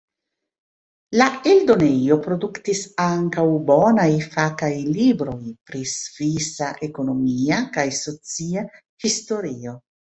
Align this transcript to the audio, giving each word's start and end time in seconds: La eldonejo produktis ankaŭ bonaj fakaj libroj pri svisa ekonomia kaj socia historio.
La 1.21 1.27
eldonejo 1.51 2.17
produktis 2.29 2.81
ankaŭ 3.05 3.45
bonaj 3.69 4.09
fakaj 4.31 4.73
libroj 4.99 5.39
pri 5.71 5.85
svisa 5.95 6.75
ekonomia 6.91 7.65
kaj 7.79 7.89
socia 8.05 8.69
historio. 9.07 9.81